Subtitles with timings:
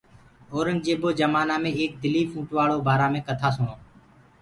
[0.53, 3.75] اورنٚگجيبو جمآنآ مي ايڪ دليٚڦ اوٽواݪو بآرآ مي ڪٿا سُڻو